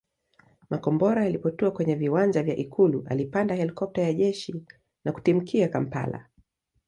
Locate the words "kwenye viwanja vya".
1.71-2.55